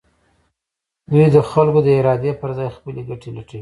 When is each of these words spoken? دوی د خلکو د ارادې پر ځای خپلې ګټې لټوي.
دوی 1.11 1.25
د 1.35 1.37
خلکو 1.49 1.79
د 1.83 1.89
ارادې 1.99 2.31
پر 2.41 2.49
ځای 2.57 2.69
خپلې 2.77 3.01
ګټې 3.09 3.29
لټوي. 3.35 3.59